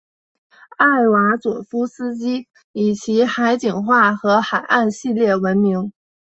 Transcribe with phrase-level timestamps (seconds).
[0.77, 5.93] 艾瓦佐夫斯基以其海景画和海岸系列闻名。